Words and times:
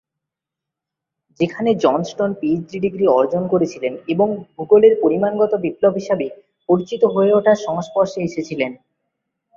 সেখানে 1.39 1.69
Johnston 1.83 2.31
PhD 2.39 2.77
degree 2.85 3.05
অর্জন 3.09 3.43
করেছিলেন 3.47 3.93
এবং 4.07 4.27
ভূগোলের 4.53 4.93
পরিমাণগত 5.03 5.51
বিপ্লব 5.63 5.93
হিসাবে 5.95 6.25
পরিচিত 6.69 7.01
হয়ে 7.13 7.31
ওঠার 7.33 7.57
সংস্পর্শে 7.67 8.19
এসেছিলেন। 8.23 8.71